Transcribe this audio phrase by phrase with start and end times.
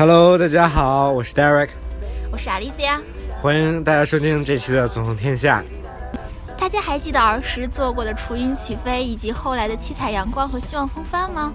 [0.00, 1.68] Hello，大家好，我是 Derek，
[2.32, 2.98] 我是阿丽丝呀，
[3.42, 5.62] 欢迎大家收听这期的《总统天下》。
[6.58, 11.52] 大家还记得儿时做过的雏鹰起飞，以及后来的七彩阳光和希望风帆吗？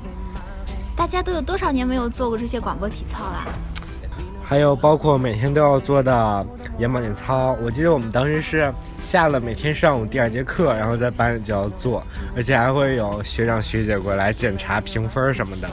[0.95, 3.45] 大家都有多少年没有做过这些广播体操了？
[4.43, 12.03] 还有包括每天都要做的眼保健操，我记得我们当时是下了每天上午第二节课，然后在班里就要做，
[12.35, 15.67] 而且还会有学长学姐过来检查评分什么的。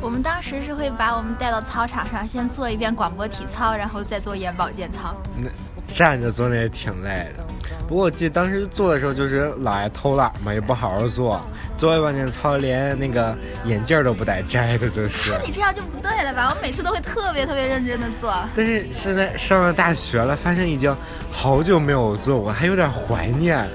[0.00, 5.14] 我们当时是会把我们带到操场上，先做一遍广播体操，然后再做眼保健操。
[5.36, 5.48] 那
[5.92, 7.44] 站着做那也挺累的。
[7.88, 11.40] 不过我记得当时做的时候就是老爱偷懒嘛，也不好好做，
[11.76, 15.30] 做眼保健操连那个眼镜都不带摘的，就是。
[15.30, 16.54] 那你这样就不对了吧？
[16.54, 18.32] 我每次都会特别特别认真的做。
[18.54, 20.94] 但是现在上了大学了，发现已经
[21.32, 23.68] 好久没有做过，还有点怀念。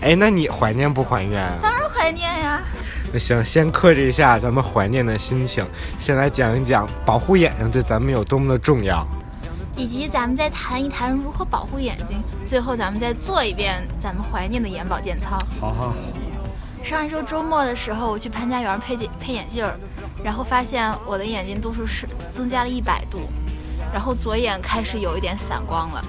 [0.00, 1.46] 哎，那你怀念不怀念？
[1.60, 2.60] 当然怀念呀。
[3.12, 5.64] 那行，先克制一下咱们怀念的心情，
[6.00, 9.06] 先来讲一讲保护眼睛对咱们有多么的重要，
[9.76, 12.18] 以及咱们再谈一谈如何保护眼睛。
[12.44, 15.38] 最后咱们再做一遍咱们怀念的眼保健操。
[15.60, 15.94] 好好。
[16.82, 19.74] 上一周周末的时候，我去潘家园配镜配眼镜儿，
[20.22, 23.20] 然后发现我的眼睛度数是增加了一百度，
[23.92, 26.04] 然后左眼开始有一点散光了。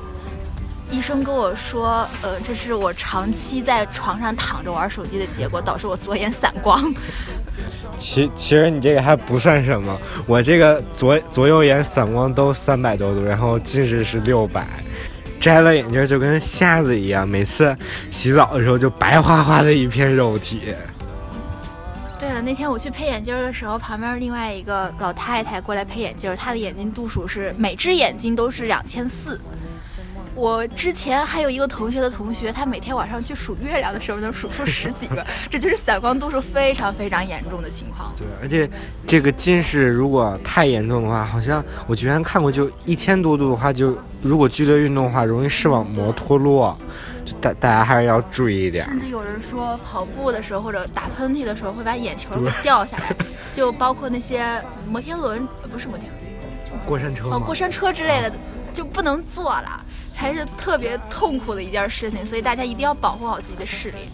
[0.91, 6.94] 医生跟我说，呃，这是我长期在床上躺着玩手机的结果，导致我左眼散光。
[7.97, 14.67] 其其实你这个还不算什么，我这个左左右眼散光都三百多度，然后近视是六百，
[15.39, 17.75] 摘了眼镜就跟瞎子一样，每次
[18.11, 20.73] 洗澡的时候就白花花的一片肉体。
[22.19, 29.39] 对了，那天我去配眼镜的时候，旁边另外一个老太太过来配眼镜，她的眼睛度数是每只眼睛都是两千四。
[30.36, 38.14] 我之前还有一个同学的同学，他每天晚上去数月亮的时候能数出十几个， 这就是散光度数非常非常严重的情况。
[38.17, 38.69] 对，而且
[39.08, 46.78] 这个近视如果太严重的话，好像我之前看过，就一千多度的话，就如果剧烈运动的话，容易视网膜脱落，
[47.23, 48.83] 就大大家还是要注意一点。
[48.86, 53.16] 甚至有人说跑步的时候或者打喷嚏的时候会把眼球给 掉下来，
[53.53, 58.29] 就包括那些摩天轮，不是摩天轮，过山车哦，过山车之类的
[58.74, 59.84] 就不能坐了。
[60.15, 64.09] 还是特别痛苦的一件事情，所以大家一定要保护好自己的视力。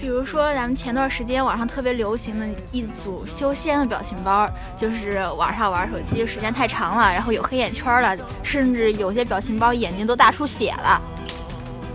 [0.00, 11.02] 比如说，咱们前段时间网上特别流行的一组修仙的表情包，就是晚上玩手机时间太长了，然后有黑眼圈了，甚至有些表情包眼睛都大出血了。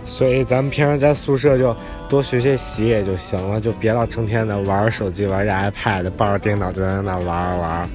[0.06, 1.76] 所以咱们平时在宿舍就
[2.08, 7.90] 多学学习也就行了，就别老成天的玩手机、玩着 iPad、抱着电脑就在那玩玩。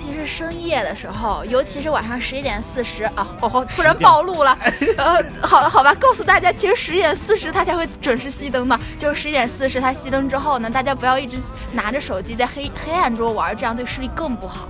[0.00, 3.28] 尤其是深夜的时候，尤其是晚上十一点四十啊！
[3.42, 4.56] 哦，突然暴露了。
[4.96, 8.80] 呃，好好吧，告诉大家，其实十一点四十它才会准时熄灯的。
[8.96, 11.36] 就是十一点四十它熄灯之后呢，大家不要一直
[11.74, 14.66] 拿着手机在黑黑暗中玩，这样对视力更不好。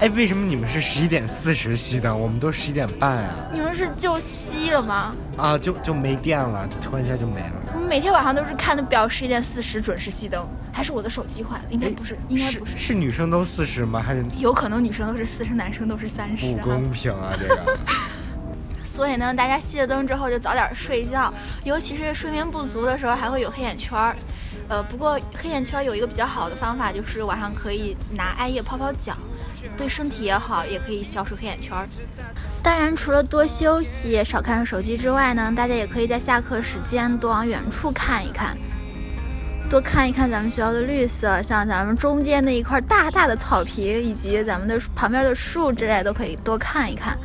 [0.00, 2.18] 哎，为什么你们是十一点四十熄灯？
[2.20, 3.36] 我们都十一点半啊！
[3.52, 5.14] 你们是就熄了吗？
[5.36, 7.52] 啊，就就没电了，突然一下就没了。
[7.72, 10.44] 我们每天晚上都是看的表，十一点四十准时熄灯。
[10.72, 11.64] 还是我的手机坏了？
[11.70, 12.76] 应该不是，应该不是。
[12.76, 14.02] 是女生都四十吗？
[14.02, 16.52] 还是有可能女生都是四十，男生都是三十？
[16.52, 17.78] 不公平啊，这个。
[18.82, 21.32] 所以呢，大家熄了灯之后就早点睡觉，
[21.64, 24.16] 尤其是睡眠不足的时候还会有黑眼圈儿。
[24.68, 29.16] 呃，不过黑眼圈有一个比较好的方法，就是晚上可以拿艾叶泡泡脚。
[29.76, 31.76] 对身体也好，也可以消除黑眼圈。
[32.62, 38.56] 当然，除了多休息、少看手机之外呢，大家也可以在下课时间多往远处看一看，
[39.70, 47.16] 多看一看咱们学校的绿色，像咱们中间那一块大大的草坪，以及咱们的旁边的树之类，都可以多看一看。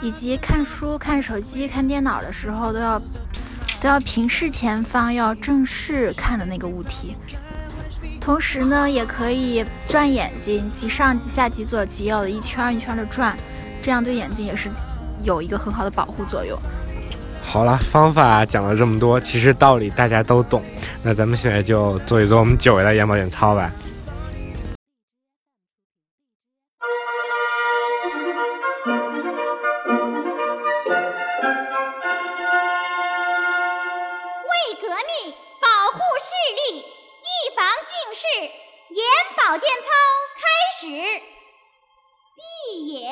[0.00, 3.02] 以及看书、看手机、看电脑的时候，都要
[3.80, 7.16] 都要平视前方，要正视看的那个物体。
[8.20, 13.36] 同时呢，也可以转眼睛，即上即下即左即右的一圈一圈的转，
[13.82, 14.70] 这样对眼睛也是
[15.24, 16.56] 有一个很好的保护作用。
[17.42, 20.62] 好了，方法讲了这么多，其实道理大家都懂。
[21.02, 23.72] 那咱们现在就做一做我们久违的眼保健操吧。
[34.44, 38.26] 为革命保护视力预防近视
[38.94, 39.00] 眼
[39.36, 39.86] 保健操
[40.36, 40.42] 开
[40.80, 40.86] 始。
[42.34, 42.42] 闭
[42.92, 43.06] 眼。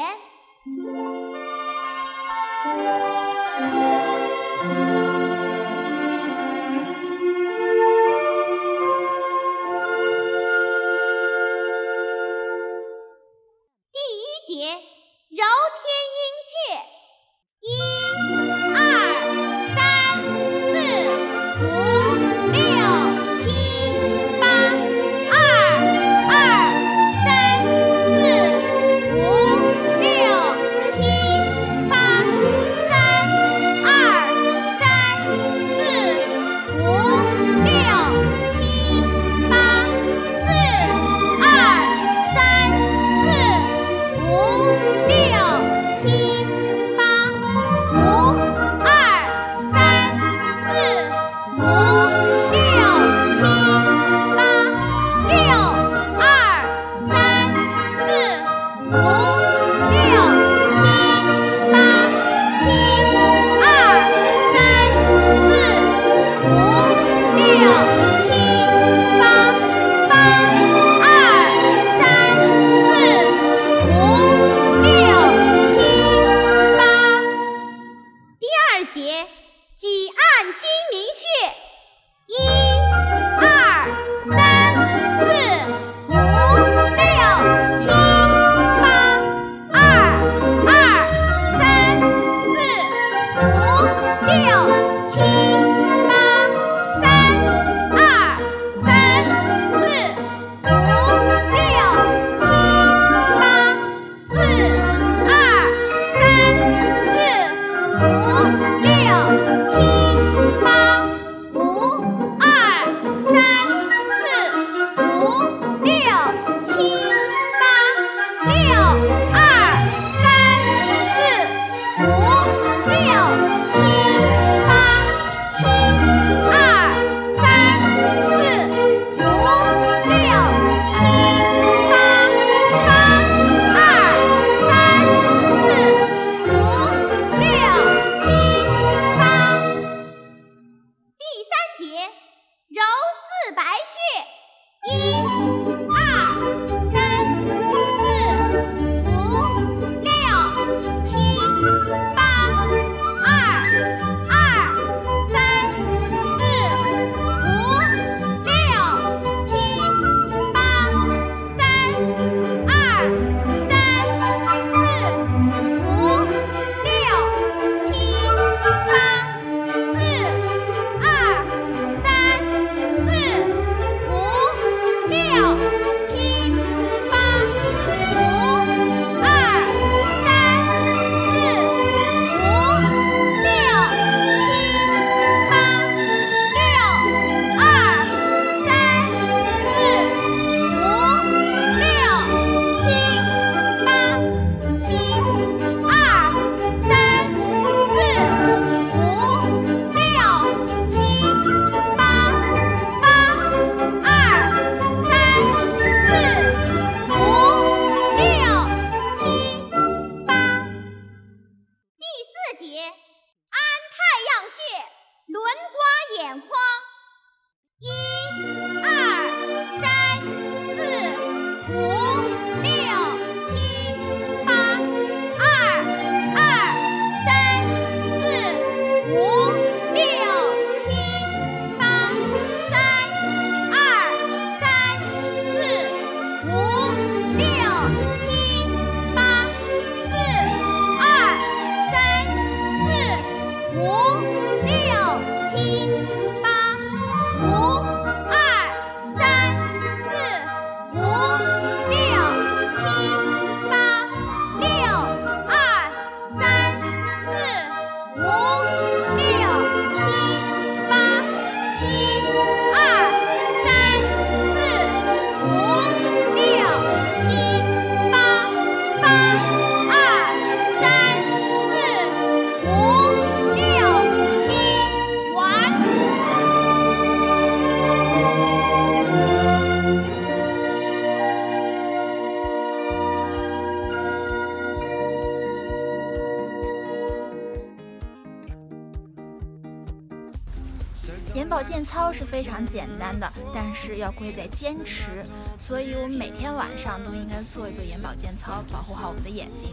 [291.87, 295.25] 操是非常简单的，但是要贵在坚持，
[295.57, 299.69] 所以我们每天晚上都应该做一做眼保健操，保护好我们的眼睛。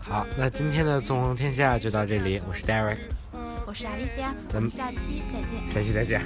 [0.00, 2.96] 好，那今天的纵横天下就到这里，我是 Derek，
[3.66, 6.22] 我是阿丽亚，咱们下期再见，下期再见。